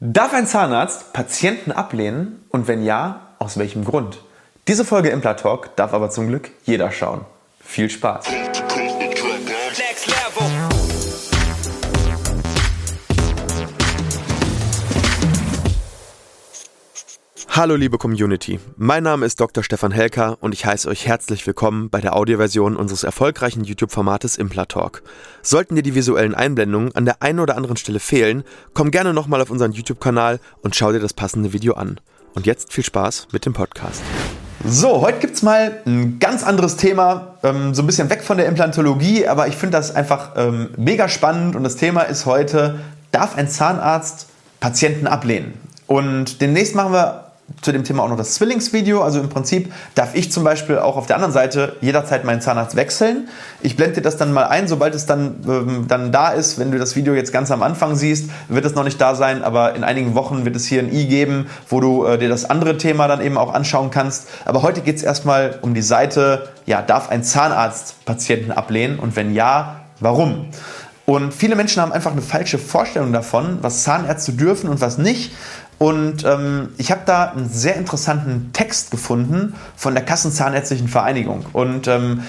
Darf 0.00 0.32
ein 0.32 0.46
Zahnarzt 0.46 1.12
Patienten 1.12 1.72
ablehnen 1.72 2.44
und 2.50 2.68
wenn 2.68 2.84
ja, 2.84 3.34
aus 3.40 3.58
welchem 3.58 3.84
Grund? 3.84 4.20
Diese 4.68 4.84
Folge 4.84 5.08
Implatalk 5.08 5.74
darf 5.74 5.92
aber 5.92 6.08
zum 6.08 6.28
Glück 6.28 6.52
jeder 6.62 6.92
schauen. 6.92 7.22
Viel 7.58 7.90
Spaß! 7.90 8.26
Hallo 17.58 17.74
liebe 17.74 17.98
Community, 17.98 18.60
mein 18.76 19.02
Name 19.02 19.26
ist 19.26 19.40
Dr. 19.40 19.64
Stefan 19.64 19.90
Helker 19.90 20.38
und 20.40 20.54
ich 20.54 20.64
heiße 20.64 20.88
euch 20.88 21.08
herzlich 21.08 21.44
willkommen 21.44 21.90
bei 21.90 22.00
der 22.00 22.14
Audioversion 22.14 22.76
unseres 22.76 23.02
erfolgreichen 23.02 23.64
YouTube-Formates 23.64 24.36
Implatalk. 24.36 25.02
Sollten 25.42 25.74
dir 25.74 25.82
die 25.82 25.96
visuellen 25.96 26.36
Einblendungen 26.36 26.94
an 26.94 27.04
der 27.04 27.20
einen 27.20 27.40
oder 27.40 27.56
anderen 27.56 27.76
Stelle 27.76 27.98
fehlen, 27.98 28.44
komm 28.74 28.92
gerne 28.92 29.12
nochmal 29.12 29.42
auf 29.42 29.50
unseren 29.50 29.72
YouTube-Kanal 29.72 30.38
und 30.62 30.76
schau 30.76 30.92
dir 30.92 31.00
das 31.00 31.14
passende 31.14 31.52
Video 31.52 31.74
an. 31.74 31.98
Und 32.36 32.46
jetzt 32.46 32.72
viel 32.72 32.84
Spaß 32.84 33.26
mit 33.32 33.44
dem 33.44 33.54
Podcast. 33.54 34.02
So, 34.64 35.00
heute 35.00 35.18
gibt 35.18 35.34
es 35.34 35.42
mal 35.42 35.82
ein 35.84 36.20
ganz 36.20 36.44
anderes 36.44 36.76
Thema, 36.76 37.38
ähm, 37.42 37.74
so 37.74 37.82
ein 37.82 37.86
bisschen 37.86 38.08
weg 38.08 38.22
von 38.22 38.36
der 38.36 38.46
Implantologie, 38.46 39.26
aber 39.26 39.48
ich 39.48 39.56
finde 39.56 39.78
das 39.78 39.92
einfach 39.96 40.34
ähm, 40.36 40.68
mega 40.76 41.08
spannend 41.08 41.56
und 41.56 41.64
das 41.64 41.74
Thema 41.74 42.02
ist 42.02 42.24
heute, 42.24 42.78
darf 43.10 43.36
ein 43.36 43.48
Zahnarzt 43.48 44.28
Patienten 44.60 45.08
ablehnen? 45.08 45.54
Und 45.88 46.40
demnächst 46.40 46.76
machen 46.76 46.92
wir 46.92 47.27
zu 47.62 47.72
dem 47.72 47.84
Thema 47.84 48.02
auch 48.02 48.08
noch 48.08 48.16
das 48.16 48.34
Zwillingsvideo. 48.34 49.02
Also 49.02 49.20
im 49.20 49.28
Prinzip 49.28 49.72
darf 49.94 50.14
ich 50.14 50.30
zum 50.30 50.44
Beispiel 50.44 50.78
auch 50.78 50.96
auf 50.96 51.06
der 51.06 51.16
anderen 51.16 51.32
Seite 51.32 51.76
jederzeit 51.80 52.24
meinen 52.24 52.40
Zahnarzt 52.40 52.76
wechseln. 52.76 53.28
Ich 53.62 53.76
blende 53.76 53.96
dir 53.96 54.02
das 54.02 54.16
dann 54.16 54.32
mal 54.32 54.44
ein, 54.44 54.68
sobald 54.68 54.94
es 54.94 55.06
dann, 55.06 55.36
ähm, 55.46 55.86
dann 55.88 56.12
da 56.12 56.28
ist. 56.28 56.58
Wenn 56.58 56.70
du 56.70 56.78
das 56.78 56.94
Video 56.94 57.14
jetzt 57.14 57.32
ganz 57.32 57.50
am 57.50 57.62
Anfang 57.62 57.96
siehst, 57.96 58.30
wird 58.48 58.64
es 58.64 58.74
noch 58.74 58.84
nicht 58.84 59.00
da 59.00 59.14
sein, 59.14 59.42
aber 59.42 59.74
in 59.74 59.82
einigen 59.82 60.14
Wochen 60.14 60.44
wird 60.44 60.56
es 60.56 60.66
hier 60.66 60.80
ein 60.80 60.92
i 60.92 61.06
geben, 61.06 61.46
wo 61.68 61.80
du 61.80 62.04
äh, 62.04 62.18
dir 62.18 62.28
das 62.28 62.48
andere 62.48 62.76
Thema 62.76 63.08
dann 63.08 63.20
eben 63.20 63.38
auch 63.38 63.54
anschauen 63.54 63.90
kannst. 63.90 64.28
Aber 64.44 64.62
heute 64.62 64.80
geht 64.80 64.96
es 64.96 65.02
erstmal 65.02 65.58
um 65.62 65.74
die 65.74 65.82
Seite, 65.82 66.48
ja, 66.66 66.82
darf 66.82 67.08
ein 67.08 67.24
Zahnarzt 67.24 68.04
Patienten 68.04 68.52
ablehnen 68.52 68.98
und 68.98 69.16
wenn 69.16 69.34
ja, 69.34 69.80
warum? 70.00 70.46
Und 71.08 71.32
viele 71.32 71.56
Menschen 71.56 71.80
haben 71.80 71.90
einfach 71.90 72.12
eine 72.12 72.20
falsche 72.20 72.58
Vorstellung 72.58 73.14
davon, 73.14 73.60
was 73.62 73.82
Zahnärzte 73.82 74.32
dürfen 74.32 74.68
und 74.68 74.82
was 74.82 74.98
nicht. 74.98 75.32
Und 75.78 76.24
ähm, 76.24 76.70
ich 76.76 76.90
habe 76.90 77.02
da 77.06 77.30
einen 77.30 77.48
sehr 77.48 77.76
interessanten 77.76 78.50
Text 78.52 78.90
gefunden 78.90 79.54
von 79.76 79.94
der 79.94 80.04
Kassenzahnärztlichen 80.04 80.88
Vereinigung. 80.88 81.46
Und 81.52 81.86
ähm, 81.86 82.22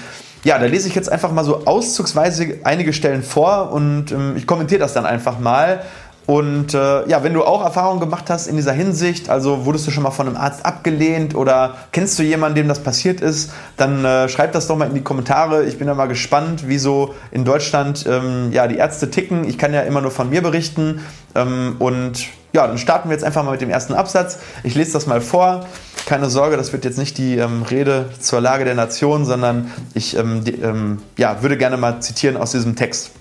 ja, 0.44 0.58
da 0.58 0.66
lese 0.66 0.88
ich 0.88 0.94
jetzt 0.94 1.10
einfach 1.10 1.32
mal 1.32 1.44
so 1.44 1.66
auszugsweise 1.66 2.58
einige 2.64 2.92
Stellen 2.92 3.22
vor 3.22 3.72
und 3.72 4.12
ähm, 4.12 4.34
ich 4.36 4.46
kommentiere 4.46 4.80
das 4.80 4.94
dann 4.94 5.04
einfach 5.04 5.38
mal. 5.38 5.82
Und 6.26 6.74
äh, 6.74 7.08
ja, 7.08 7.24
wenn 7.24 7.34
du 7.34 7.42
auch 7.42 7.64
Erfahrungen 7.64 7.98
gemacht 7.98 8.30
hast 8.30 8.46
in 8.46 8.54
dieser 8.54 8.72
Hinsicht, 8.72 9.28
also 9.28 9.64
wurdest 9.64 9.88
du 9.88 9.90
schon 9.90 10.04
mal 10.04 10.12
von 10.12 10.28
einem 10.28 10.36
Arzt 10.36 10.64
abgelehnt 10.64 11.34
oder 11.34 11.74
kennst 11.90 12.18
du 12.20 12.22
jemanden, 12.22 12.54
dem 12.54 12.68
das 12.68 12.78
passiert 12.84 13.20
ist, 13.20 13.50
dann 13.76 14.04
äh, 14.04 14.28
schreib 14.28 14.52
das 14.52 14.68
doch 14.68 14.76
mal 14.76 14.86
in 14.86 14.94
die 14.94 15.02
Kommentare. 15.02 15.64
Ich 15.64 15.78
bin 15.78 15.88
da 15.88 15.94
mal 15.94 16.06
gespannt, 16.06 16.68
wie 16.68 16.78
so 16.78 17.14
in 17.32 17.44
Deutschland 17.44 18.06
ähm, 18.08 18.52
ja, 18.52 18.68
die 18.68 18.76
Ärzte 18.76 19.10
ticken. 19.10 19.42
Ich 19.42 19.58
kann 19.58 19.74
ja 19.74 19.80
immer 19.80 20.02
nur 20.02 20.12
von 20.12 20.30
mir 20.30 20.40
berichten. 20.40 21.00
Ähm, 21.34 21.74
und 21.80 22.28
ja, 22.52 22.66
dann 22.66 22.78
starten 22.78 23.08
wir 23.08 23.14
jetzt 23.14 23.24
einfach 23.24 23.44
mal 23.44 23.52
mit 23.52 23.60
dem 23.60 23.70
ersten 23.70 23.94
Absatz. 23.94 24.38
Ich 24.64 24.74
lese 24.74 24.92
das 24.92 25.06
mal 25.06 25.20
vor. 25.20 25.66
Keine 26.06 26.28
Sorge, 26.28 26.56
das 26.56 26.72
wird 26.72 26.84
jetzt 26.84 26.98
nicht 26.98 27.18
die 27.18 27.36
ähm, 27.36 27.62
Rede 27.62 28.10
zur 28.18 28.40
Lage 28.40 28.64
der 28.64 28.74
Nation, 28.74 29.24
sondern 29.24 29.70
ich 29.94 30.16
ähm, 30.16 30.44
die, 30.44 30.60
ähm, 30.60 30.98
ja, 31.16 31.42
würde 31.42 31.56
gerne 31.56 31.76
mal 31.76 32.00
zitieren 32.00 32.36
aus 32.36 32.52
diesem 32.52 32.74
Text. 32.74 33.12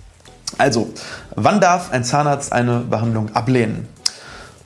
Also, 0.58 0.90
wann 1.36 1.62
darf 1.62 1.92
ein 1.92 2.04
Zahnarzt 2.04 2.52
eine 2.52 2.80
Behandlung 2.80 3.36
ablehnen? 3.36 3.88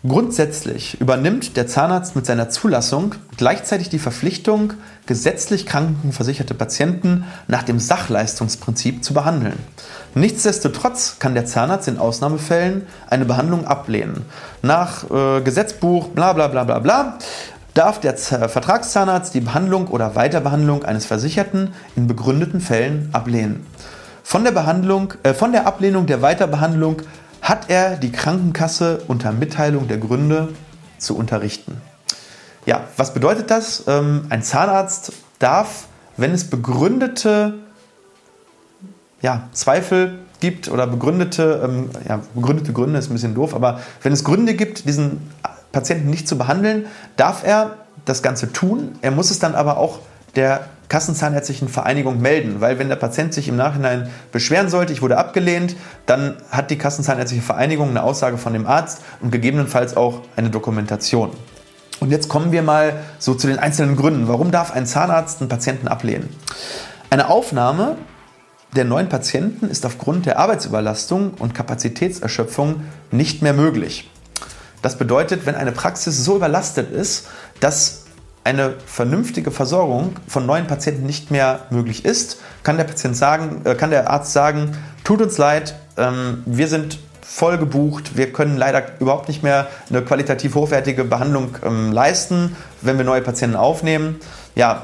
Grundsätzlich 0.05 0.99
übernimmt 0.99 1.55
der 1.55 1.65
Zahnarzt 1.65 2.13
mit 2.13 2.25
seiner 2.25 2.49
Zulassung 2.49 3.15
gleichzeitig 3.37 3.87
die 3.87 3.99
Verpflichtung, 3.99 4.73
gesetzlich 5.05 5.65
krankenversicherte 5.65 6.53
Patienten 6.53 7.23
nach 7.47 7.63
dem 7.63 7.79
Sachleistungsprinzip 7.79 9.01
zu 9.01 9.13
behandeln. 9.13 9.57
Nichtsdestotrotz 10.13 11.19
kann 11.19 11.35
der 11.35 11.45
Zahnarzt 11.45 11.87
in 11.87 11.99
Ausnahmefällen 11.99 12.85
eine 13.09 13.23
Behandlung 13.23 13.65
ablehnen. 13.65 14.25
Nach 14.61 15.09
äh, 15.09 15.39
Gesetzbuch 15.39 16.09
bla 16.09 16.33
bla 16.33 16.49
bla 16.49 16.65
bla 16.65 16.79
bla 16.79 17.17
darf 17.73 18.01
der 18.01 18.17
Z 18.17 18.51
Vertragszahnarzt 18.51 19.33
die 19.33 19.39
Behandlung 19.39 19.87
oder 19.87 20.15
Weiterbehandlung 20.15 20.83
eines 20.83 21.05
Versicherten 21.05 21.73
in 21.95 22.07
begründeten 22.07 22.59
Fällen 22.59 23.07
ablehnen. 23.13 23.65
Von 24.21 24.43
der, 24.43 24.51
Behandlung, 24.51 25.13
äh, 25.23 25.33
von 25.33 25.53
der 25.53 25.65
Ablehnung 25.65 26.07
der 26.07 26.21
Weiterbehandlung 26.21 27.03
hat 27.43 27.69
er 27.69 27.97
die 27.97 28.11
Krankenkasse 28.11 29.03
unter 29.07 29.31
Mitteilung 29.33 29.87
der 29.87 29.97
Gründe 29.97 30.53
zu 30.97 31.15
unterrichten. 31.15 31.79
Ja, 32.65 32.85
was 32.95 33.13
bedeutet 33.13 33.51
das? 33.51 33.83
Ähm, 33.87 34.25
ein 34.29 34.41
Zahnarzt 34.41 35.11
darf, 35.39 35.87
wenn 36.15 36.31
es 36.31 36.49
begründete 36.49 37.55
ja, 39.21 39.49
Zweifel 39.51 40.19
gibt 40.39 40.69
oder 40.69 40.87
begründete, 40.87 41.61
ähm, 41.63 41.89
ja, 42.07 42.21
begründete 42.33 42.71
Gründe 42.71 42.99
ist 42.99 43.09
ein 43.09 43.13
bisschen 43.13 43.35
doof, 43.35 43.53
aber 43.53 43.81
wenn 44.01 44.13
es 44.13 44.23
Gründe 44.23 44.53
gibt, 44.53 44.87
diesen 44.87 45.29
Patienten 45.73 46.09
nicht 46.09 46.27
zu 46.27 46.37
behandeln, 46.37 46.85
darf 47.17 47.45
er 47.45 47.77
das 48.05 48.23
Ganze 48.23 48.53
tun. 48.53 48.95
Er 49.01 49.11
muss 49.11 49.31
es 49.31 49.39
dann 49.39 49.55
aber 49.55 49.77
auch 49.77 49.99
der 50.35 50.69
Kassenzahnärztlichen 50.93 51.69
Vereinigung 51.69 52.21
melden, 52.21 52.61
weil 52.61 52.77
wenn 52.77 52.87
der 52.87 52.97
Patient 52.97 53.33
sich 53.33 53.47
im 53.47 53.55
Nachhinein 53.55 54.11
beschweren 54.31 54.69
sollte, 54.69 54.93
ich 54.93 55.01
wurde 55.01 55.17
abgelehnt, 55.17 55.75
dann 56.05 56.35
hat 56.51 56.69
die 56.69 56.77
Kassenzahnärztliche 56.77 57.41
Vereinigung 57.41 57.89
eine 57.89 58.03
Aussage 58.03 58.37
von 58.37 58.53
dem 58.53 58.67
Arzt 58.67 59.01
und 59.19 59.31
gegebenenfalls 59.31 59.97
auch 59.97 60.21
eine 60.35 60.51
Dokumentation. 60.51 61.31
Und 61.99 62.11
jetzt 62.11 62.29
kommen 62.29 62.51
wir 62.51 62.61
mal 62.61 62.93
so 63.17 63.33
zu 63.33 63.47
den 63.47 63.57
einzelnen 63.57 63.95
Gründen. 63.95 64.27
Warum 64.27 64.51
darf 64.51 64.71
ein 64.71 64.85
Zahnarzt 64.85 65.39
einen 65.41 65.49
Patienten 65.49 65.87
ablehnen? 65.87 66.29
Eine 67.09 67.27
Aufnahme 67.27 67.97
der 68.75 68.85
neuen 68.85 69.09
Patienten 69.09 69.69
ist 69.69 69.87
aufgrund 69.87 70.27
der 70.27 70.37
Arbeitsüberlastung 70.37 71.31
und 71.39 71.55
Kapazitätserschöpfung 71.55 72.81
nicht 73.09 73.41
mehr 73.41 73.53
möglich. 73.53 74.11
Das 74.83 74.99
bedeutet, 74.99 75.47
wenn 75.47 75.55
eine 75.55 75.71
Praxis 75.71 76.23
so 76.23 76.35
überlastet 76.35 76.91
ist, 76.91 77.29
dass 77.59 78.02
eine 78.43 78.75
vernünftige 78.85 79.51
Versorgung 79.51 80.15
von 80.27 80.45
neuen 80.45 80.67
Patienten 80.67 81.05
nicht 81.05 81.31
mehr 81.31 81.61
möglich 81.69 82.05
ist, 82.05 82.39
kann 82.63 82.77
der 82.77 82.83
Patient 82.83 83.15
sagen, 83.15 83.61
äh, 83.65 83.75
kann 83.75 83.89
der 83.89 84.09
Arzt 84.09 84.33
sagen, 84.33 84.77
tut 85.03 85.21
uns 85.21 85.37
leid, 85.37 85.75
ähm, 85.97 86.43
wir 86.45 86.67
sind 86.67 86.99
voll 87.21 87.57
gebucht, 87.57 88.15
wir 88.15 88.31
können 88.31 88.57
leider 88.57 88.83
überhaupt 88.99 89.27
nicht 89.27 89.43
mehr 89.43 89.67
eine 89.89 90.01
qualitativ 90.01 90.55
hochwertige 90.55 91.03
Behandlung 91.03 91.57
ähm, 91.65 91.91
leisten, 91.91 92.55
wenn 92.81 92.97
wir 92.97 93.05
neue 93.05 93.21
Patienten 93.21 93.55
aufnehmen. 93.55 94.19
Ja, 94.55 94.83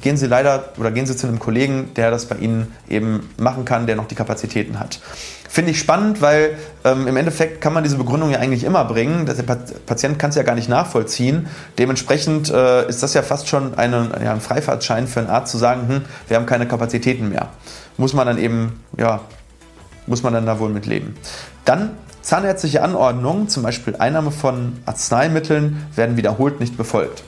gehen 0.00 0.16
Sie 0.16 0.26
leider 0.26 0.72
oder 0.78 0.90
gehen 0.90 1.06
Sie 1.06 1.16
zu 1.16 1.26
einem 1.26 1.38
Kollegen, 1.38 1.94
der 1.94 2.10
das 2.10 2.26
bei 2.26 2.36
Ihnen 2.36 2.72
eben 2.88 3.30
machen 3.38 3.64
kann, 3.64 3.86
der 3.86 3.96
noch 3.96 4.08
die 4.08 4.14
Kapazitäten 4.14 4.78
hat. 4.78 5.00
Finde 5.48 5.70
ich 5.70 5.78
spannend, 5.78 6.20
weil 6.20 6.58
ähm, 6.84 7.06
im 7.06 7.16
Endeffekt 7.16 7.60
kann 7.60 7.72
man 7.72 7.82
diese 7.82 7.96
Begründung 7.96 8.30
ja 8.30 8.38
eigentlich 8.40 8.64
immer 8.64 8.84
bringen. 8.84 9.26
Der 9.26 9.34
Patient 9.86 10.18
kann 10.18 10.30
es 10.30 10.36
ja 10.36 10.42
gar 10.42 10.54
nicht 10.54 10.68
nachvollziehen. 10.68 11.46
Dementsprechend 11.78 12.50
äh, 12.50 12.86
ist 12.88 13.02
das 13.02 13.14
ja 13.14 13.22
fast 13.22 13.48
schon 13.48 13.74
eine, 13.74 14.10
ja, 14.22 14.32
ein 14.32 14.40
Freifahrtschein 14.40 15.06
für 15.06 15.20
einen 15.20 15.30
Arzt 15.30 15.52
zu 15.52 15.58
sagen, 15.58 15.88
hm, 15.88 16.02
wir 16.28 16.36
haben 16.36 16.46
keine 16.46 16.66
Kapazitäten 16.68 17.28
mehr. 17.30 17.48
Muss 17.96 18.12
man 18.12 18.26
dann 18.26 18.38
eben, 18.38 18.84
ja, 18.98 19.20
muss 20.06 20.22
man 20.22 20.34
dann 20.34 20.46
da 20.46 20.58
wohl 20.58 20.68
mit 20.68 20.84
leben. 20.84 21.16
Dann 21.64 21.90
zahnärztliche 22.26 22.82
Anordnungen, 22.82 23.48
zum 23.48 23.62
Beispiel 23.62 23.94
Einnahme 23.94 24.32
von 24.32 24.72
Arzneimitteln, 24.84 25.86
werden 25.94 26.16
wiederholt 26.16 26.58
nicht 26.58 26.76
befolgt. 26.76 27.22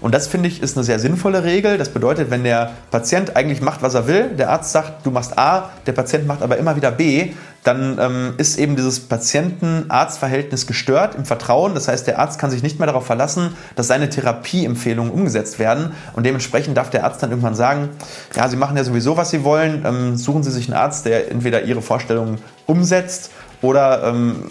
Und 0.00 0.12
das 0.12 0.26
finde 0.26 0.48
ich 0.48 0.60
ist 0.60 0.76
eine 0.76 0.82
sehr 0.82 0.98
sinnvolle 0.98 1.44
Regel. 1.44 1.78
Das 1.78 1.90
bedeutet, 1.90 2.32
wenn 2.32 2.42
der 2.42 2.72
Patient 2.90 3.36
eigentlich 3.36 3.60
macht, 3.60 3.80
was 3.82 3.94
er 3.94 4.08
will, 4.08 4.30
der 4.30 4.50
Arzt 4.50 4.72
sagt, 4.72 5.06
du 5.06 5.12
machst 5.12 5.38
A, 5.38 5.70
der 5.86 5.92
Patient 5.92 6.26
macht 6.26 6.42
aber 6.42 6.56
immer 6.56 6.74
wieder 6.74 6.90
B, 6.90 7.30
dann 7.62 7.98
ähm, 8.00 8.34
ist 8.38 8.58
eben 8.58 8.74
dieses 8.74 8.98
Patienten-Arzt-Verhältnis 9.00 10.66
gestört 10.66 11.14
im 11.14 11.26
Vertrauen. 11.26 11.74
Das 11.74 11.86
heißt, 11.86 12.08
der 12.08 12.18
Arzt 12.18 12.40
kann 12.40 12.50
sich 12.50 12.64
nicht 12.64 12.80
mehr 12.80 12.86
darauf 12.86 13.06
verlassen, 13.06 13.54
dass 13.76 13.86
seine 13.86 14.10
Therapieempfehlungen 14.10 15.12
umgesetzt 15.12 15.60
werden. 15.60 15.92
Und 16.14 16.26
dementsprechend 16.26 16.76
darf 16.76 16.90
der 16.90 17.04
Arzt 17.04 17.22
dann 17.22 17.30
irgendwann 17.30 17.54
sagen, 17.54 17.90
ja, 18.34 18.48
Sie 18.48 18.56
machen 18.56 18.76
ja 18.76 18.82
sowieso, 18.82 19.16
was 19.16 19.30
Sie 19.30 19.44
wollen. 19.44 19.84
Ähm, 19.86 20.16
suchen 20.16 20.42
Sie 20.42 20.50
sich 20.50 20.66
einen 20.66 20.76
Arzt, 20.76 21.06
der 21.06 21.30
entweder 21.30 21.62
Ihre 21.62 21.82
Vorstellungen 21.82 22.38
umsetzt 22.66 23.30
oder 23.62 24.04
ähm, 24.04 24.44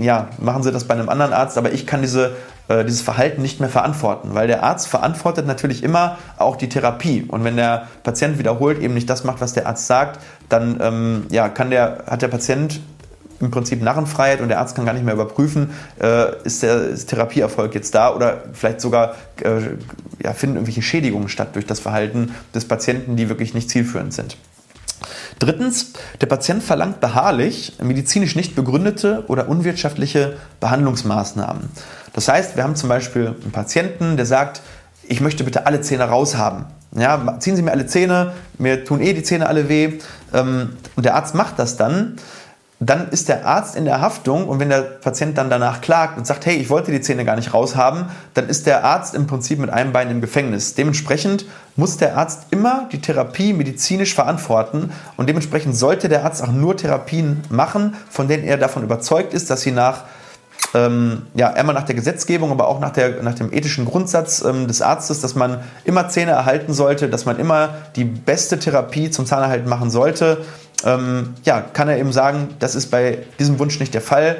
ja, 0.00 0.28
machen 0.38 0.62
Sie 0.62 0.72
das 0.72 0.84
bei 0.84 0.94
einem 0.94 1.08
anderen 1.08 1.32
Arzt. 1.32 1.56
Aber 1.58 1.72
ich 1.72 1.86
kann 1.86 2.02
diese 2.02 2.36
äh, 2.68 2.84
dieses 2.84 3.00
Verhalten 3.00 3.42
nicht 3.42 3.60
mehr 3.60 3.68
verantworten, 3.68 4.30
weil 4.34 4.48
der 4.48 4.64
Arzt 4.64 4.88
verantwortet 4.88 5.46
natürlich 5.46 5.84
immer 5.84 6.18
auch 6.36 6.56
die 6.56 6.68
Therapie. 6.68 7.24
Und 7.28 7.44
wenn 7.44 7.56
der 7.56 7.86
Patient 8.02 8.38
wiederholt 8.38 8.80
eben 8.80 8.94
nicht 8.94 9.08
das 9.08 9.22
macht, 9.22 9.40
was 9.40 9.52
der 9.52 9.68
Arzt 9.68 9.86
sagt, 9.86 10.20
dann 10.48 10.78
ähm, 10.80 11.26
ja, 11.30 11.48
kann 11.48 11.70
der, 11.70 12.04
hat 12.08 12.22
der 12.22 12.28
Patient 12.28 12.80
im 13.38 13.50
Prinzip 13.50 13.82
Narrenfreiheit 13.82 14.40
und 14.40 14.48
der 14.48 14.58
Arzt 14.58 14.74
kann 14.74 14.84
gar 14.84 14.94
nicht 14.94 15.04
mehr 15.04 15.14
überprüfen, 15.14 15.70
äh, 16.00 16.42
ist 16.44 16.62
der 16.62 16.88
ist 16.88 17.08
Therapieerfolg 17.08 17.74
jetzt 17.74 17.94
da 17.94 18.12
oder 18.12 18.44
vielleicht 18.52 18.80
sogar 18.80 19.14
äh, 19.42 19.60
ja, 20.24 20.32
finden 20.32 20.56
irgendwelche 20.56 20.82
Schädigungen 20.82 21.28
statt 21.28 21.50
durch 21.54 21.66
das 21.66 21.78
Verhalten 21.78 22.34
des 22.54 22.66
Patienten, 22.66 23.14
die 23.16 23.28
wirklich 23.28 23.54
nicht 23.54 23.70
zielführend 23.70 24.12
sind. 24.12 24.36
Drittens, 25.38 25.92
der 26.20 26.26
Patient 26.26 26.62
verlangt 26.62 27.00
beharrlich 27.00 27.74
medizinisch 27.82 28.36
nicht 28.36 28.54
begründete 28.54 29.24
oder 29.28 29.48
unwirtschaftliche 29.48 30.36
Behandlungsmaßnahmen. 30.60 31.68
Das 32.14 32.28
heißt, 32.28 32.56
wir 32.56 32.64
haben 32.64 32.76
zum 32.76 32.88
Beispiel 32.88 33.34
einen 33.42 33.52
Patienten, 33.52 34.16
der 34.16 34.24
sagt, 34.24 34.62
ich 35.02 35.20
möchte 35.20 35.44
bitte 35.44 35.66
alle 35.66 35.82
Zähne 35.82 36.04
raushaben. 36.04 36.64
Ja, 36.96 37.38
ziehen 37.40 37.56
Sie 37.56 37.62
mir 37.62 37.72
alle 37.72 37.86
Zähne, 37.86 38.32
mir 38.58 38.84
tun 38.84 39.00
eh 39.02 39.12
die 39.12 39.22
Zähne 39.22 39.46
alle 39.46 39.68
weh. 39.68 39.98
Ähm, 40.32 40.70
und 40.96 41.04
der 41.04 41.14
Arzt 41.14 41.34
macht 41.34 41.58
das 41.58 41.76
dann 41.76 42.16
dann 42.78 43.08
ist 43.08 43.30
der 43.30 43.46
Arzt 43.46 43.74
in 43.74 43.86
der 43.86 44.02
Haftung 44.02 44.48
und 44.48 44.60
wenn 44.60 44.68
der 44.68 44.82
Patient 44.82 45.38
dann 45.38 45.48
danach 45.48 45.80
klagt 45.80 46.18
und 46.18 46.26
sagt, 46.26 46.44
hey, 46.44 46.56
ich 46.56 46.68
wollte 46.68 46.90
die 46.90 47.00
Zähne 47.00 47.24
gar 47.24 47.36
nicht 47.36 47.54
raushaben, 47.54 48.10
dann 48.34 48.48
ist 48.50 48.66
der 48.66 48.84
Arzt 48.84 49.14
im 49.14 49.26
Prinzip 49.26 49.58
mit 49.58 49.70
einem 49.70 49.92
Bein 49.92 50.10
im 50.10 50.20
Gefängnis. 50.20 50.74
Dementsprechend 50.74 51.46
muss 51.76 51.96
der 51.96 52.18
Arzt 52.18 52.48
immer 52.50 52.86
die 52.92 53.00
Therapie 53.00 53.54
medizinisch 53.54 54.14
verantworten 54.14 54.92
und 55.16 55.26
dementsprechend 55.26 55.74
sollte 55.74 56.10
der 56.10 56.24
Arzt 56.24 56.42
auch 56.42 56.52
nur 56.52 56.76
Therapien 56.76 57.42
machen, 57.48 57.94
von 58.10 58.28
denen 58.28 58.44
er 58.44 58.58
davon 58.58 58.82
überzeugt 58.82 59.32
ist, 59.32 59.48
dass 59.48 59.62
sie 59.62 59.72
nach 59.72 60.04
ähm, 60.74 61.22
ja, 61.34 61.52
einmal 61.52 61.74
nach 61.74 61.84
der 61.84 61.94
Gesetzgebung, 61.94 62.50
aber 62.50 62.68
auch 62.68 62.80
nach, 62.80 62.90
der, 62.90 63.22
nach 63.22 63.34
dem 63.34 63.52
ethischen 63.52 63.84
Grundsatz 63.84 64.42
ähm, 64.42 64.66
des 64.66 64.82
Arztes, 64.82 65.20
dass 65.20 65.34
man 65.34 65.60
immer 65.84 66.08
Zähne 66.08 66.32
erhalten 66.32 66.74
sollte, 66.74 67.08
dass 67.08 67.24
man 67.24 67.38
immer 67.38 67.70
die 67.94 68.04
beste 68.04 68.58
Therapie 68.58 69.10
zum 69.10 69.24
Zahnerhalten 69.24 69.68
machen 69.68 69.90
sollte 69.90 70.44
ähm, 70.84 71.34
ja, 71.44 71.60
kann 71.60 71.88
er 71.88 71.98
eben 71.98 72.12
sagen, 72.12 72.48
das 72.58 72.74
ist 72.74 72.90
bei 72.90 73.18
diesem 73.38 73.58
Wunsch 73.58 73.80
nicht 73.80 73.94
der 73.94 74.02
Fall. 74.02 74.36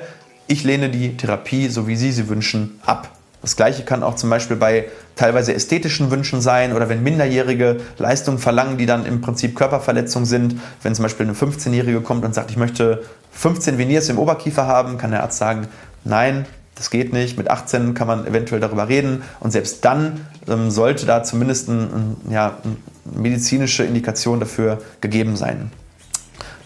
Ich 0.47 0.65
lehne 0.65 0.91
die 0.91 1.17
Therapie, 1.17 1.69
so 1.69 1.89
wie 1.89 1.97
Sie 1.97 2.13
sie 2.13 2.29
wünschen, 2.29 2.79
ab. 2.85 3.11
Das 3.43 3.57
gleiche 3.57 3.85
kann 3.85 4.03
auch 4.03 4.17
zum 4.17 4.29
Beispiel 4.29 4.57
bei 4.57 4.87
teilweise 5.15 5.55
ästhetischen 5.55 6.11
Wünschen 6.11 6.41
sein 6.41 6.73
oder 6.73 6.89
wenn 6.89 7.03
Minderjährige 7.03 7.77
Leistungen 7.97 8.39
verlangen, 8.39 8.77
die 8.77 8.87
dann 8.87 9.07
im 9.07 9.21
Prinzip 9.21 9.55
Körperverletzungen 9.55 10.27
sind. 10.27 10.61
Wenn 10.83 10.95
zum 10.95 11.05
Beispiel 11.05 11.27
eine 11.27 11.35
15-Jährige 11.35 12.01
kommt 12.01 12.25
und 12.25 12.35
sagt, 12.35 12.51
ich 12.51 12.57
möchte 12.57 13.05
15 13.33 13.79
Veneers 13.79 14.09
im 14.09 14.19
Oberkiefer 14.19 14.67
haben, 14.67 14.99
kann 14.99 15.13
der 15.13 15.23
Arzt 15.23 15.39
sagen, 15.39 15.69
nein, 16.05 16.47
das 16.75 16.91
geht 16.91 17.13
nicht. 17.13 17.39
Mit 17.39 17.49
18 17.49 17.95
kann 17.95 18.07
man 18.07 18.27
eventuell 18.27 18.61
darüber 18.61 18.89
reden 18.89 19.23
und 19.41 19.53
selbst 19.53 19.85
dann 19.85 20.27
ähm, 20.49 20.71
sollte 20.71 21.07
da 21.07 21.23
zumindest 21.23 21.69
ein, 21.69 21.81
ein, 21.81 22.33
ja, 22.33 22.59
eine 22.65 22.77
medizinische 23.23 23.85
Indikation 23.85 24.41
dafür 24.41 24.79
gegeben 25.01 25.37
sein. 25.37 25.71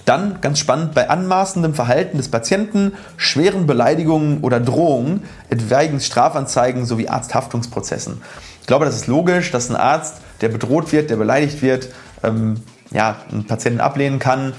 Dann, 0.05 0.41
ganz 0.41 0.59
spannend, 0.59 0.95
bei 0.95 1.09
anmaßendem 1.09 1.75
Verhalten 1.75 2.17
des 2.17 2.29
Patienten, 2.29 2.93
schweren 3.17 3.67
Beleidigungen 3.67 4.41
oder 4.41 4.61
Drohungen, 4.61 5.23
etwaigen 5.51 6.01
Strafanzeigen 6.01 6.87
sowie 6.87 7.09
Arzthaftungsprozessen. 7.09 8.21
Ich 8.61 8.67
glaube, 8.67 8.85
das 8.85 8.97
ist 8.97 9.07
logisch, 9.07 9.51
dass 9.51 9.71
ein 9.71 9.77
Arzt, 9.77 10.17
der 10.41 10.49
bedroht 10.49 10.93
wird, 10.93 11.11
der 11.11 11.17
beleidigt 11.17 11.63
wird, 11.63 11.91
ähm, 12.23 12.61
ja, 12.91 13.17
einen 13.31 13.47
Patienten 13.47 13.81
ablehnen 13.81 14.19
kann. 14.19 14.53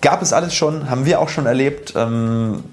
Gab 0.00 0.22
es 0.22 0.32
alles 0.32 0.54
schon, 0.54 0.90
haben 0.90 1.06
wir 1.06 1.20
auch 1.20 1.28
schon 1.28 1.46
erlebt. 1.46 1.94
Ähm, 1.96 2.64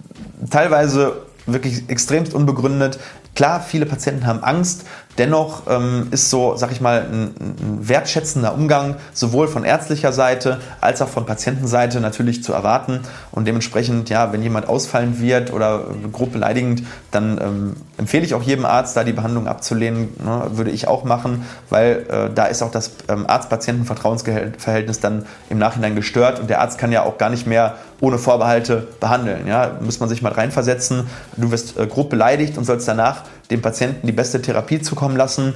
teilweise 0.49 1.21
wirklich 1.45 1.89
extremst 1.89 2.33
unbegründet. 2.33 2.99
Klar, 3.35 3.61
viele 3.61 3.85
Patienten 3.85 4.27
haben 4.27 4.43
Angst, 4.43 4.85
dennoch 5.17 5.63
ähm, 5.69 6.07
ist 6.11 6.29
so, 6.29 6.55
sag 6.55 6.71
ich 6.71 6.81
mal, 6.81 7.01
ein, 7.01 7.35
ein, 7.39 7.77
wertschätzender 7.87 8.53
Umgang 8.53 8.95
sowohl 9.13 9.47
von 9.47 9.63
ärztlicher 9.63 10.13
Seite 10.13 10.59
als 10.79 11.01
auch 11.01 11.09
von 11.09 11.25
Patientenseite 11.25 11.99
natürlich 11.99 12.43
zu 12.43 12.53
erwarten. 12.53 13.01
Und 13.31 13.47
dementsprechend, 13.47 14.09
ja, 14.09 14.31
wenn 14.33 14.41
jemand 14.43 14.67
ausfallen 14.67 15.19
wird 15.19 15.51
oder 15.51 15.85
grob 16.11 16.31
beleidigend, 16.31 16.83
dann 17.11 17.39
ähm, 17.41 17.75
empfehle 17.97 18.25
ich 18.25 18.33
auch 18.33 18.43
jedem 18.43 18.65
Arzt, 18.65 18.95
da 18.95 19.03
die 19.03 19.13
Behandlung 19.13 19.47
abzulehnen, 19.47 20.09
ne, 20.23 20.47
würde 20.51 20.71
ich 20.71 20.87
auch 20.87 21.03
machen, 21.03 21.45
weil 21.69 22.05
äh, 22.09 22.33
da 22.33 22.45
ist 22.45 22.61
auch 22.61 22.71
das 22.71 22.91
ähm, 23.09 23.25
Arzt-Patienten-Vertrauensverhältnis 23.27 24.99
dann 24.99 25.25
im 25.49 25.57
Nachhinein 25.57 25.95
gestört 25.95 26.39
und 26.39 26.49
der 26.49 26.61
Arzt 26.61 26.77
kann 26.77 26.91
ja 26.91 27.03
auch 27.03 27.17
gar 27.17 27.29
nicht 27.29 27.47
mehr 27.47 27.75
ohne 28.01 28.17
Vorbehalte 28.17 28.87
behandeln. 28.99 29.47
Ja, 29.47 29.77
muss 29.79 29.99
man 29.99 30.09
sich 30.09 30.21
mal 30.21 30.33
reinversetzen. 30.33 31.07
Du 31.37 31.51
wirst 31.51 31.77
äh, 31.77 31.87
grob 31.87 32.09
beleidigt 32.09 32.57
und 32.57 32.65
sollst 32.65 32.87
danach 32.87 33.23
dem 33.49 33.61
Patienten 33.61 34.07
die 34.07 34.13
beste 34.13 34.41
Therapie 34.41 34.81
zukommen 34.81 35.15
lassen. 35.15 35.53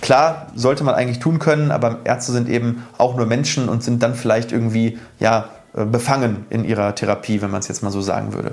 Klar, 0.00 0.48
sollte 0.54 0.84
man 0.84 0.94
eigentlich 0.94 1.20
tun 1.20 1.38
können, 1.38 1.70
aber 1.70 2.00
Ärzte 2.04 2.32
sind 2.32 2.48
eben 2.48 2.84
auch 2.98 3.16
nur 3.16 3.26
Menschen 3.26 3.68
und 3.68 3.82
sind 3.82 4.02
dann 4.02 4.14
vielleicht 4.14 4.52
irgendwie 4.52 4.98
ja, 5.18 5.48
äh, 5.74 5.84
befangen 5.84 6.44
in 6.50 6.64
ihrer 6.64 6.94
Therapie, 6.94 7.40
wenn 7.42 7.50
man 7.50 7.60
es 7.60 7.68
jetzt 7.68 7.82
mal 7.82 7.90
so 7.90 8.02
sagen 8.02 8.34
würde. 8.34 8.52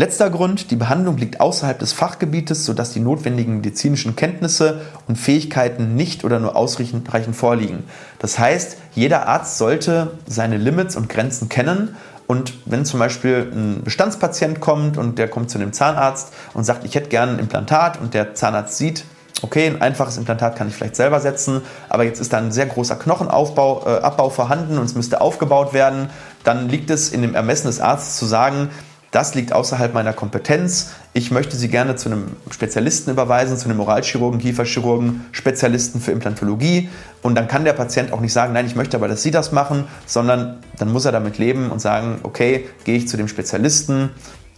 Letzter 0.00 0.30
Grund, 0.30 0.70
die 0.70 0.76
Behandlung 0.76 1.18
liegt 1.18 1.42
außerhalb 1.42 1.78
des 1.78 1.92
Fachgebietes, 1.92 2.64
sodass 2.64 2.94
die 2.94 3.00
notwendigen 3.00 3.56
medizinischen 3.56 4.16
Kenntnisse 4.16 4.80
und 5.06 5.16
Fähigkeiten 5.16 5.94
nicht 5.94 6.24
oder 6.24 6.40
nur 6.40 6.56
ausreichend 6.56 7.36
vorliegen. 7.36 7.84
Das 8.18 8.38
heißt, 8.38 8.78
jeder 8.94 9.28
Arzt 9.28 9.58
sollte 9.58 10.12
seine 10.26 10.56
Limits 10.56 10.96
und 10.96 11.10
Grenzen 11.10 11.50
kennen 11.50 11.96
und 12.30 12.54
wenn 12.64 12.84
zum 12.84 13.00
Beispiel 13.00 13.50
ein 13.52 13.82
Bestandspatient 13.82 14.60
kommt 14.60 14.96
und 14.96 15.18
der 15.18 15.26
kommt 15.26 15.50
zu 15.50 15.58
einem 15.58 15.72
Zahnarzt 15.72 16.32
und 16.54 16.62
sagt, 16.62 16.84
ich 16.84 16.94
hätte 16.94 17.08
gerne 17.08 17.32
ein 17.32 17.38
Implantat 17.40 18.00
und 18.00 18.14
der 18.14 18.36
Zahnarzt 18.36 18.78
sieht, 18.78 19.04
okay, 19.42 19.66
ein 19.66 19.82
einfaches 19.82 20.16
Implantat 20.16 20.54
kann 20.54 20.68
ich 20.68 20.76
vielleicht 20.76 20.94
selber 20.94 21.18
setzen, 21.18 21.62
aber 21.88 22.04
jetzt 22.04 22.20
ist 22.20 22.32
da 22.32 22.38
ein 22.38 22.52
sehr 22.52 22.66
großer 22.66 22.94
Knochenaufbau, 22.94 23.82
äh, 23.84 24.02
Abbau 24.02 24.30
vorhanden 24.30 24.78
und 24.78 24.84
es 24.84 24.94
müsste 24.94 25.20
aufgebaut 25.20 25.72
werden, 25.72 26.08
dann 26.44 26.68
liegt 26.68 26.90
es 26.90 27.08
in 27.10 27.22
dem 27.22 27.34
Ermessen 27.34 27.66
des 27.66 27.80
Arztes 27.80 28.16
zu 28.16 28.26
sagen, 28.26 28.70
das 29.10 29.34
liegt 29.34 29.52
außerhalb 29.52 29.92
meiner 29.92 30.12
Kompetenz. 30.12 30.90
Ich 31.12 31.32
möchte 31.32 31.56
Sie 31.56 31.68
gerne 31.68 31.96
zu 31.96 32.08
einem 32.08 32.36
Spezialisten 32.50 33.10
überweisen, 33.10 33.56
zu 33.56 33.68
einem 33.68 33.80
Oralchirurgen, 33.80 34.38
Kieferchirurgen, 34.38 35.26
Spezialisten 35.32 36.00
für 36.00 36.12
Implantologie. 36.12 36.88
Und 37.22 37.34
dann 37.34 37.48
kann 37.48 37.64
der 37.64 37.72
Patient 37.72 38.12
auch 38.12 38.20
nicht 38.20 38.32
sagen, 38.32 38.52
nein, 38.52 38.66
ich 38.66 38.76
möchte 38.76 38.96
aber, 38.96 39.08
dass 39.08 39.22
Sie 39.22 39.32
das 39.32 39.50
machen, 39.50 39.88
sondern 40.06 40.58
dann 40.78 40.92
muss 40.92 41.04
er 41.04 41.12
damit 41.12 41.38
leben 41.38 41.70
und 41.70 41.80
sagen, 41.80 42.20
okay, 42.22 42.68
gehe 42.84 42.96
ich 42.96 43.08
zu 43.08 43.16
dem 43.16 43.26
Spezialisten, 43.26 44.10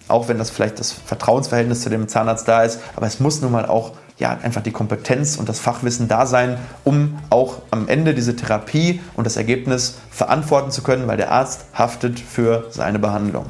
auch 0.08 0.28
wenn 0.28 0.36
das 0.36 0.50
vielleicht 0.50 0.78
das 0.78 0.92
Vertrauensverhältnis 0.92 1.80
zu 1.80 1.88
dem 1.88 2.06
Zahnarzt 2.06 2.46
da 2.46 2.62
ist, 2.62 2.80
aber 2.94 3.06
es 3.06 3.20
muss 3.20 3.40
nun 3.40 3.52
mal 3.52 3.64
auch 3.64 3.92
ja, 4.18 4.38
einfach 4.42 4.62
die 4.62 4.70
Kompetenz 4.70 5.36
und 5.36 5.48
das 5.48 5.58
Fachwissen 5.58 6.08
da 6.08 6.26
sein, 6.26 6.58
um 6.84 7.18
auch 7.30 7.62
am 7.70 7.88
Ende 7.88 8.14
diese 8.14 8.36
Therapie 8.36 9.00
und 9.14 9.26
das 9.26 9.36
Ergebnis 9.36 9.96
verantworten 10.10 10.70
zu 10.70 10.82
können, 10.82 11.08
weil 11.08 11.16
der 11.16 11.32
Arzt 11.32 11.64
haftet 11.72 12.20
für 12.20 12.66
seine 12.70 12.98
Behandlung. 12.98 13.46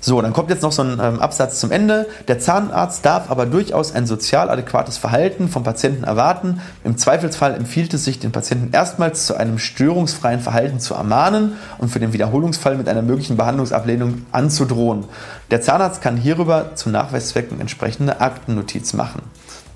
So, 0.00 0.22
dann 0.22 0.32
kommt 0.32 0.50
jetzt 0.50 0.62
noch 0.62 0.70
so 0.70 0.82
ein 0.82 1.00
ähm, 1.02 1.18
Absatz 1.18 1.58
zum 1.58 1.72
Ende. 1.72 2.06
Der 2.28 2.38
Zahnarzt 2.38 3.04
darf 3.04 3.30
aber 3.30 3.46
durchaus 3.46 3.94
ein 3.94 4.06
sozial 4.06 4.48
adäquates 4.48 4.96
Verhalten 4.96 5.48
vom 5.48 5.64
Patienten 5.64 6.04
erwarten. 6.04 6.60
Im 6.84 6.96
Zweifelsfall 6.96 7.54
empfiehlt 7.54 7.92
es 7.94 8.04
sich, 8.04 8.20
den 8.20 8.30
Patienten 8.30 8.72
erstmals 8.72 9.26
zu 9.26 9.36
einem 9.36 9.58
störungsfreien 9.58 10.40
Verhalten 10.40 10.78
zu 10.78 10.94
ermahnen 10.94 11.54
und 11.78 11.88
für 11.90 11.98
den 11.98 12.12
Wiederholungsfall 12.12 12.76
mit 12.76 12.88
einer 12.88 13.02
möglichen 13.02 13.36
Behandlungsablehnung 13.36 14.26
anzudrohen. 14.30 15.04
Der 15.50 15.62
Zahnarzt 15.62 16.00
kann 16.00 16.16
hierüber 16.16 16.76
zu 16.76 16.90
Nachweiszwecken 16.90 17.60
entsprechende 17.60 18.20
Aktennotiz 18.20 18.92
machen. 18.92 19.22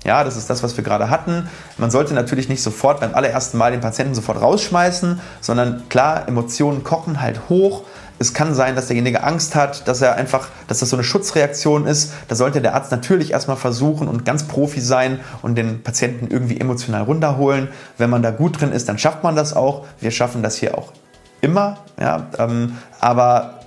Ja, 0.05 0.23
das 0.23 0.35
ist 0.35 0.49
das, 0.49 0.63
was 0.63 0.75
wir 0.75 0.83
gerade 0.83 1.09
hatten. 1.09 1.49
Man 1.77 1.89
sollte 1.89 2.13
natürlich 2.13 2.49
nicht 2.49 2.61
sofort 2.61 2.99
beim 2.99 3.15
allerersten 3.15 3.57
Mal 3.57 3.71
den 3.71 3.79
Patienten 3.79 4.15
sofort 4.15 4.41
rausschmeißen, 4.41 5.21
sondern 5.39 5.87
klar, 5.87 6.27
Emotionen 6.27 6.83
kochen 6.83 7.21
halt 7.21 7.47
hoch 7.47 7.83
es 8.23 8.33
kann 8.33 8.55
sein, 8.55 8.75
dass 8.75 8.87
derjenige 8.87 9.21
Angst 9.23 9.53
hat, 9.53 9.87
dass 9.87 10.01
er 10.01 10.15
einfach, 10.15 10.47
dass 10.67 10.79
das 10.79 10.89
so 10.89 10.95
eine 10.95 11.03
Schutzreaktion 11.03 11.85
ist. 11.85 12.13
Da 12.29 12.35
sollte 12.35 12.61
der 12.61 12.73
Arzt 12.73 12.91
natürlich 12.91 13.31
erstmal 13.31 13.57
versuchen 13.57 14.07
und 14.07 14.23
ganz 14.23 14.43
Profi 14.43 14.79
sein 14.79 15.19
und 15.41 15.55
den 15.55 15.83
Patienten 15.83 16.27
irgendwie 16.29 16.59
emotional 16.59 17.03
runterholen. 17.03 17.67
Wenn 17.97 18.09
man 18.09 18.21
da 18.21 18.31
gut 18.31 18.61
drin 18.61 18.71
ist, 18.71 18.87
dann 18.87 18.97
schafft 18.97 19.23
man 19.23 19.35
das 19.35 19.53
auch. 19.53 19.85
Wir 19.99 20.11
schaffen 20.11 20.41
das 20.41 20.55
hier 20.55 20.77
auch 20.77 20.93
immer. 21.41 21.79
Ja, 21.99 22.27
ähm, 22.37 22.77
aber 23.01 23.59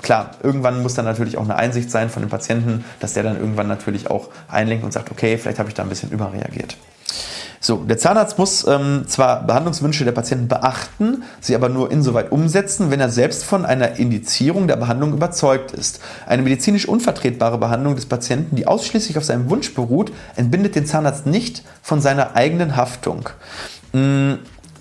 klar, 0.00 0.30
irgendwann 0.42 0.82
muss 0.82 0.94
dann 0.94 1.04
natürlich 1.04 1.36
auch 1.36 1.44
eine 1.44 1.56
Einsicht 1.56 1.90
sein 1.90 2.10
von 2.10 2.22
dem 2.22 2.30
Patienten, 2.30 2.84
dass 3.00 3.14
der 3.14 3.24
dann 3.24 3.36
irgendwann 3.36 3.66
natürlich 3.66 4.08
auch 4.08 4.28
einlenkt 4.48 4.84
und 4.84 4.92
sagt, 4.92 5.10
okay, 5.10 5.36
vielleicht 5.36 5.58
habe 5.58 5.68
ich 5.68 5.74
da 5.74 5.82
ein 5.82 5.88
bisschen 5.88 6.10
überreagiert. 6.10 6.76
So, 7.70 7.76
der 7.76 7.98
Zahnarzt 7.98 8.36
muss 8.36 8.66
ähm, 8.66 9.04
zwar 9.06 9.44
Behandlungswünsche 9.46 10.04
der 10.04 10.10
Patienten 10.10 10.48
beachten, 10.48 11.22
sie 11.40 11.54
aber 11.54 11.68
nur 11.68 11.92
insoweit 11.92 12.32
umsetzen, 12.32 12.90
wenn 12.90 12.98
er 12.98 13.10
selbst 13.10 13.44
von 13.44 13.64
einer 13.64 13.94
Indizierung 13.94 14.66
der 14.66 14.74
Behandlung 14.74 15.12
überzeugt 15.12 15.70
ist. 15.70 16.00
Eine 16.26 16.42
medizinisch 16.42 16.88
unvertretbare 16.88 17.58
Behandlung 17.58 17.94
des 17.94 18.06
Patienten, 18.06 18.56
die 18.56 18.66
ausschließlich 18.66 19.16
auf 19.18 19.24
seinem 19.24 19.50
Wunsch 19.50 19.72
beruht, 19.72 20.10
entbindet 20.34 20.74
den 20.74 20.84
Zahnarzt 20.84 21.26
nicht 21.26 21.62
von 21.80 22.00
seiner 22.00 22.34
eigenen 22.34 22.74
Haftung. 22.74 23.28
Mm, 23.92 24.32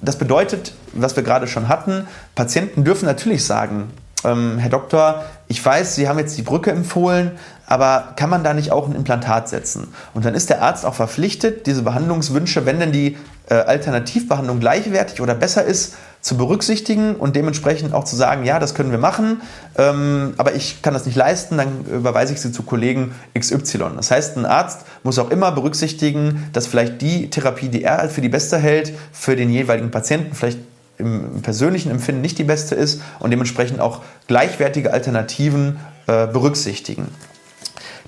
das 0.02 0.18
bedeutet, 0.18 0.74
was 0.94 1.16
wir 1.16 1.22
gerade 1.22 1.46
schon 1.46 1.68
hatten, 1.68 2.08
Patienten 2.34 2.86
dürfen 2.86 3.06
natürlich 3.06 3.46
sagen, 3.46 3.92
ähm, 4.26 4.58
Herr 4.58 4.72
Doktor, 4.72 5.26
ich 5.48 5.64
weiß, 5.64 5.96
Sie 5.96 6.10
haben 6.10 6.18
jetzt 6.18 6.38
die 6.38 6.42
Brücke 6.42 6.72
empfohlen, 6.72 7.34
aber 7.70 8.14
kann 8.16 8.30
man 8.30 8.44
da 8.44 8.54
nicht 8.54 8.72
auch 8.72 8.88
ein 8.88 8.96
Implantat 8.96 9.48
setzen? 9.48 9.88
Und 10.14 10.26
dann 10.26 10.36
ist 10.36 10.50
der 10.50 10.62
Arzt 10.62 10.86
auch 10.86 10.96
verpflichtet, 10.96 11.68
diese 11.68 11.84
Behandlungswünsche, 11.84 12.66
wenn 12.66 12.80
denn 12.80 12.92
die 12.92 13.16
äh, 13.50 13.54
Alternativbehandlung 13.54 14.60
gleichwertig 14.60 15.22
oder 15.22 15.36
besser 15.36 15.64
ist, 15.64 15.96
zu 16.22 16.36
berücksichtigen 16.36 17.16
und 17.16 17.36
dementsprechend 17.36 17.94
auch 17.94 18.04
zu 18.04 18.16
sagen, 18.16 18.44
ja, 18.44 18.60
das 18.60 18.76
können 18.76 18.92
wir 18.92 18.98
machen, 18.98 19.42
ähm, 19.78 20.34
aber 20.38 20.54
ich 20.54 20.82
kann 20.82 20.94
das 20.94 21.06
nicht 21.06 21.16
leisten, 21.16 21.58
dann 21.58 21.86
überweise 21.86 22.34
ich 22.34 22.42
sie 22.42 22.52
zu 22.52 22.64
Kollegen 22.64 23.16
XY. 23.38 23.92
Das 23.96 24.12
heißt, 24.12 24.36
ein 24.36 24.46
Arzt 24.46 24.82
muss 25.04 25.18
auch 25.18 25.32
immer 25.32 25.52
berücksichtigen, 25.54 26.50
dass 26.52 26.68
vielleicht 26.68 27.02
die 27.02 27.30
Therapie, 27.30 27.70
die 27.70 27.84
er 27.84 28.10
für 28.10 28.20
die 28.20 28.30
beste 28.30 28.58
hält, 28.58 28.94
für 29.14 29.38
den 29.38 29.50
jeweiligen 29.50 29.92
Patienten 29.92 30.36
vielleicht 30.36 30.60
im 30.98 31.42
persönlichen 31.42 31.90
Empfinden 31.90 32.20
nicht 32.20 32.38
die 32.38 32.44
beste 32.44 32.76
ist 32.76 33.02
und 33.20 33.32
dementsprechend 33.32 33.80
auch 33.80 34.02
gleichwertige 34.28 34.92
Alternativen 34.92 35.80
äh, 36.08 36.28
berücksichtigen. 36.28 37.08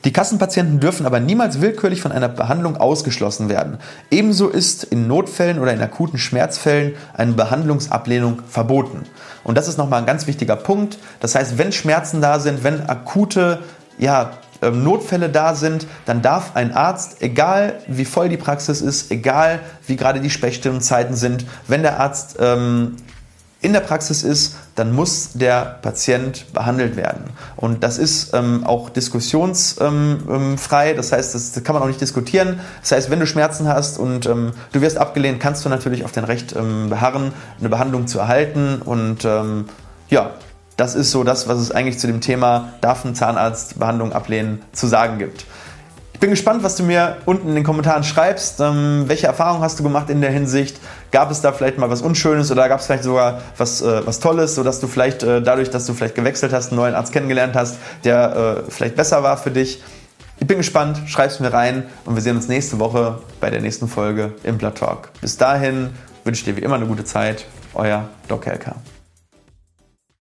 Die 0.04 0.12
Kassenpatienten 0.12 0.80
dürfen 0.80 1.06
aber 1.06 1.20
niemals 1.20 1.62
willkürlich 1.62 2.02
von 2.02 2.12
einer 2.12 2.30
Behandlung 2.30 2.78
ausgeschlossen 2.78 3.50
werden. 3.50 3.78
Ebenso 4.10 4.48
ist 4.48 4.84
in 4.84 5.08
Notfällen 5.08 5.60
oder 5.60 5.74
in 5.74 5.82
akuten 5.82 6.18
Schmerzfällen 6.18 6.94
eine 7.14 7.34
Behandlungsablehnung 7.34 8.42
verboten. 8.50 9.04
Und 9.44 9.58
das 9.58 9.68
ist 9.68 9.78
nochmal 9.78 10.00
ein 10.00 10.08
ganz 10.08 10.26
wichtiger 10.26 10.56
Punkt. 10.56 10.98
Das 11.20 11.36
heißt, 11.36 11.58
wenn 11.58 11.72
Schmerzen 11.72 12.22
da 12.22 12.40
sind, 12.40 12.64
wenn 12.64 12.90
akute 12.90 13.60
ja, 14.00 14.32
ähm, 14.64 14.84
Notfälle 14.84 15.30
da 15.30 15.56
sind, 15.56 15.86
dann 16.06 16.22
darf 16.22 16.56
ein 16.56 16.74
Arzt, 16.74 17.22
egal 17.22 17.80
wie 17.88 18.06
voll 18.06 18.30
die 18.30 18.38
Praxis 18.38 18.82
ist, 18.82 19.12
egal 19.12 19.60
wie 19.86 19.96
gerade 19.96 20.20
die 20.20 20.30
Sprechstundenzeiten 20.30 21.16
sind, 21.16 21.46
wenn 21.68 21.84
der 21.84 22.00
Arzt 22.00 22.38
ähm, 22.40 22.96
in 23.62 23.74
der 23.74 23.82
Praxis 23.82 24.24
ist, 24.24 24.56
dann 24.76 24.92
muss 24.92 25.34
der 25.34 25.78
Patient 25.82 26.52
behandelt 26.52 26.96
werden. 26.96 27.26
Und 27.56 27.84
das 27.84 28.00
ist 28.00 28.34
ähm, 28.34 28.64
auch 28.66 28.90
diskussionsfrei, 28.90 29.86
ähm, 29.88 30.20
ähm 30.28 30.96
das 30.96 31.12
heißt, 31.12 31.36
das 31.36 31.64
kann 31.64 31.76
man 31.76 31.84
auch 31.84 31.88
nicht 31.88 32.02
diskutieren. 32.02 32.60
Das 32.82 32.92
heißt, 32.92 33.10
wenn 33.12 33.20
du 33.20 33.28
Schmerzen 33.28 33.68
hast 33.68 34.00
und 34.00 34.26
ähm, 34.26 34.52
du 34.72 34.82
wirst 34.82 34.98
abgelehnt, 34.98 35.40
kannst 35.40 35.64
du 35.64 35.70
natürlich 35.70 36.04
auf 36.04 36.12
dein 36.12 36.24
Recht 36.24 36.56
ähm, 36.56 36.90
beharren, 36.90 37.34
eine 37.60 37.70
Behandlung 37.70 38.08
zu 38.08 38.20
erhalten. 38.20 38.82
Und 38.84 39.26
ähm, 39.26 39.66
ja, 40.10 40.32
das 40.76 40.96
ist 40.96 41.12
so 41.12 41.24
das, 41.24 41.48
was 41.48 41.60
es 41.60 41.72
eigentlich 41.72 42.00
zu 42.00 42.08
dem 42.08 42.22
Thema, 42.22 42.74
darf 42.82 43.06
ein 43.06 43.14
Zahnarzt 43.14 43.78
Behandlung 43.78 44.14
ablehnen, 44.14 44.64
zu 44.74 44.88
sagen 44.88 45.20
gibt 45.20 45.46
bin 46.22 46.30
gespannt, 46.30 46.64
was 46.64 46.76
du 46.76 46.84
mir 46.84 47.18
unten 47.26 47.50
in 47.50 47.56
den 47.56 47.64
Kommentaren 47.64 48.04
schreibst. 48.04 48.62
Ähm, 48.62 49.06
welche 49.08 49.28
Erfahrungen 49.28 49.64
hast 49.64 49.80
du 49.80 49.84
gemacht 49.84 50.10
in 50.10 50.22
der 50.22 50.30
Hinsicht? 50.30 50.80
Gab 51.12 51.32
es 51.32 51.42
da 51.42 51.52
vielleicht 51.52 51.80
mal 51.80 51.90
was 51.90 52.02
Unschönes 52.02 52.52
oder 52.52 52.70
gab 52.70 52.80
es 52.80 52.86
vielleicht 52.86 53.04
sogar 53.04 53.42
was, 53.58 53.82
äh, 53.82 54.06
was 54.06 54.20
Tolles, 54.20 54.56
sodass 54.56 54.80
du 54.80 54.88
vielleicht 54.88 55.24
äh, 55.24 55.42
dadurch, 55.42 55.72
dass 55.72 55.86
du 55.88 55.94
vielleicht 55.94 56.16
gewechselt 56.16 56.54
hast, 56.54 56.70
einen 56.70 56.78
neuen 56.78 56.94
Arzt 56.94 57.12
kennengelernt 57.12 57.56
hast, 57.56 57.78
der 58.06 58.64
äh, 58.68 58.72
vielleicht 58.72 58.96
besser 58.96 59.24
war 59.24 59.36
für 59.36 59.52
dich? 59.52 59.84
Ich 60.40 60.48
bin 60.48 60.58
gespannt, 60.58 61.02
schreib 61.08 61.32
es 61.32 61.40
mir 61.40 61.52
rein 61.52 61.86
und 62.06 62.16
wir 62.16 62.22
sehen 62.22 62.36
uns 62.36 62.48
nächste 62.48 62.80
Woche 62.80 63.20
bei 63.40 63.50
der 63.50 63.62
nächsten 63.62 63.88
Folge 63.88 64.34
im 64.44 64.60
Talk. 64.60 65.10
Bis 65.22 65.38
dahin 65.38 65.90
wünsche 66.24 66.40
ich 66.40 66.46
dir 66.46 66.56
wie 66.56 66.62
immer 66.62 66.76
eine 66.76 66.86
gute 66.86 67.04
Zeit. 67.04 67.46
Euer 67.74 68.08
Doc 68.28 68.46
Helker. 68.46 68.76